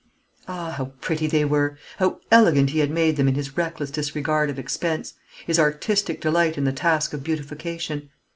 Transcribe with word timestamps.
Ah, 0.47 0.71
how 0.71 0.85
pretty 0.99 1.27
they 1.27 1.45
were! 1.45 1.77
How 1.99 2.21
elegant 2.31 2.71
he 2.71 2.79
had 2.79 2.89
made 2.89 3.17
them 3.17 3.27
in 3.27 3.35
his 3.35 3.55
reckless 3.55 3.91
disregard 3.91 4.49
of 4.49 4.57
expense, 4.57 5.13
his 5.45 5.59
artistic 5.59 6.19
delight 6.19 6.57
in 6.57 6.63
the 6.63 6.73
task 6.73 7.13
of 7.13 7.23
beautification! 7.23 8.09